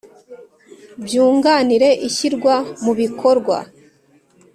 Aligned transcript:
Byunganire 1.03 1.89
ishyirwa 2.07 2.55
mu 2.83 2.91
bikorwa 2.99 3.57